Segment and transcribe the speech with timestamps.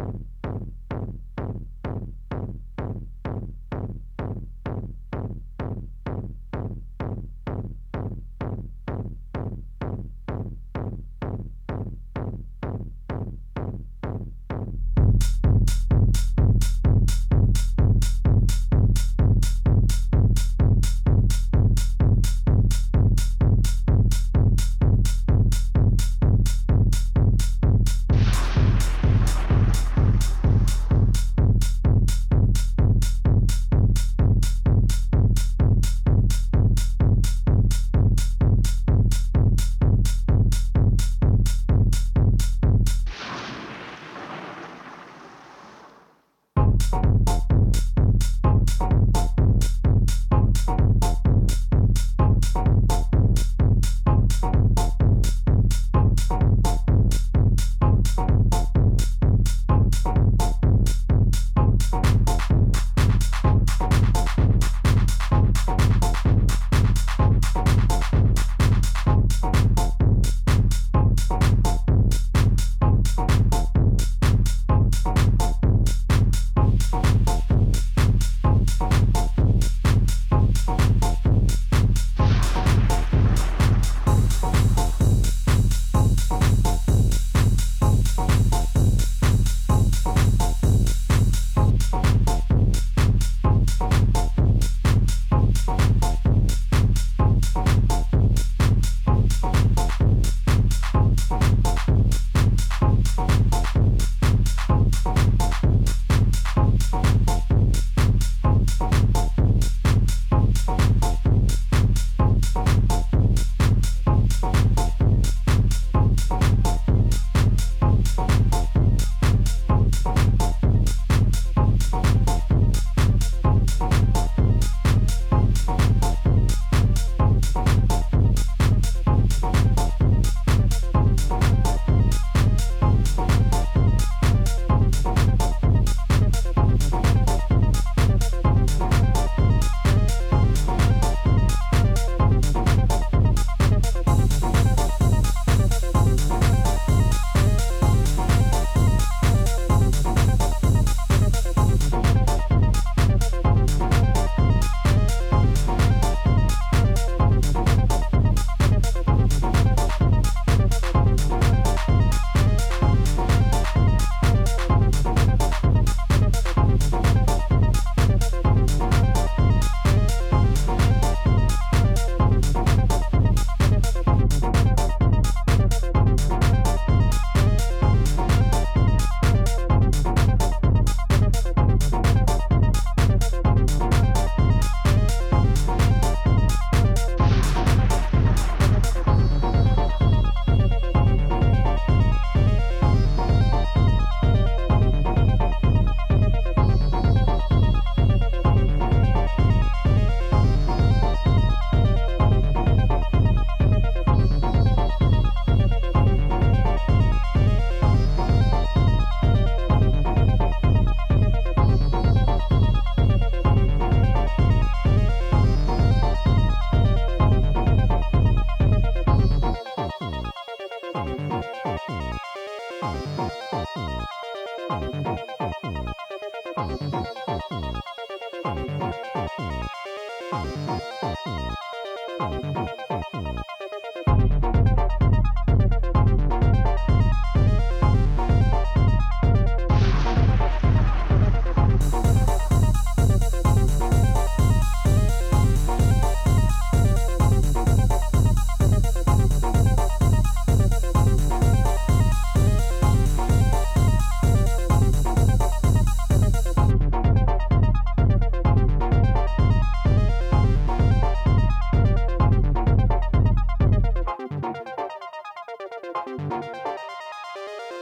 [0.00, 0.29] you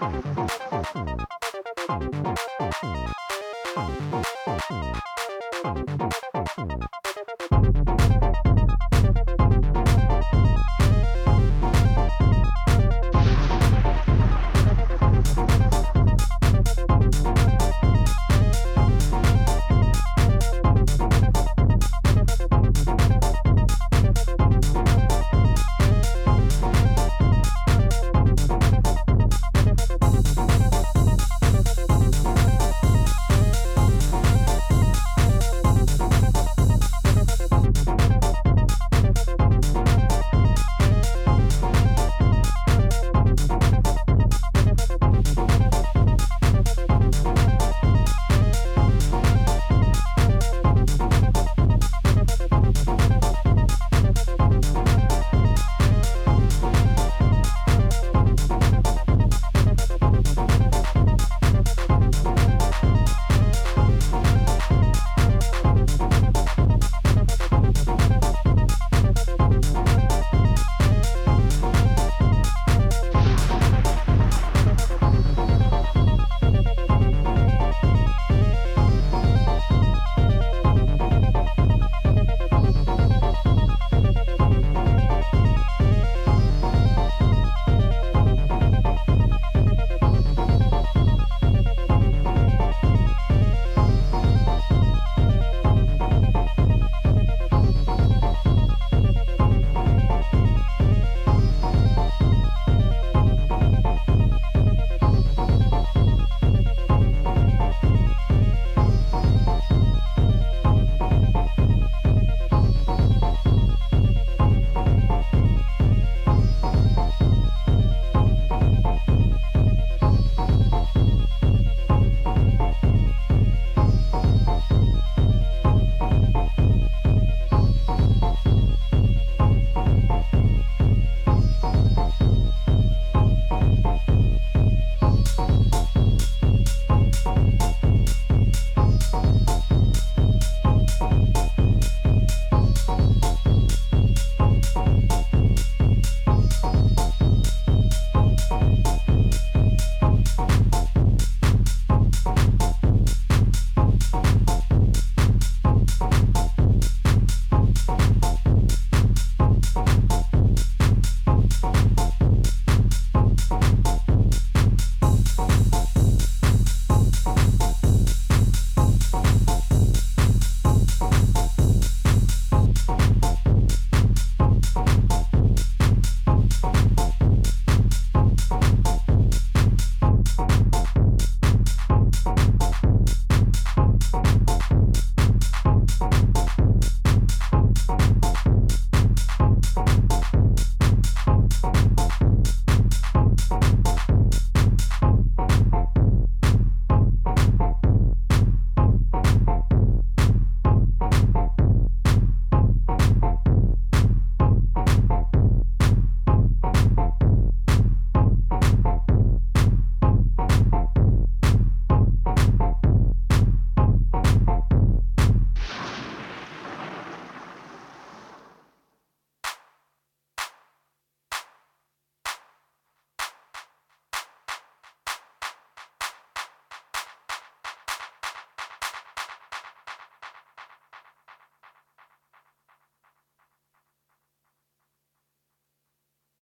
[0.00, 0.24] Thank
[6.58, 7.03] you.